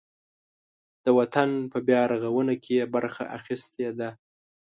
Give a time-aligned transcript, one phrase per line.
[1.05, 4.09] د وطن په بیارغاونه کې یې برخه اخیستې ده.